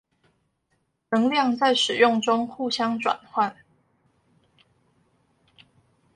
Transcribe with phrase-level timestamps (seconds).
[1.11, 3.55] 能量在使用中相互轉換